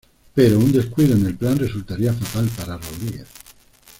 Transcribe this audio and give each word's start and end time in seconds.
Pero 0.33 0.57
un 0.57 0.71
descuido 0.71 1.13
en 1.15 1.27
el 1.27 1.37
plan 1.37 1.59
resultaría 1.59 2.11
fatal 2.11 2.49
para 2.57 2.75
Rodríguez. 2.75 3.27